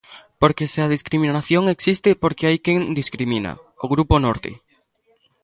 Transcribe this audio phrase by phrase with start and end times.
[0.41, 3.51] Porque se a discriminación existe é porque hai quen discrimina:
[3.83, 4.51] o Grupo Norte.